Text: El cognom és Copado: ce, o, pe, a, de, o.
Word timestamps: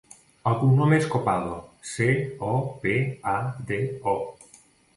El 0.51 0.55
cognom 0.61 0.95
és 0.97 1.09
Copado: 1.15 1.59
ce, 1.91 2.09
o, 2.49 2.55
pe, 2.87 2.97
a, 3.35 3.37
de, 3.71 3.81
o. 4.17 4.19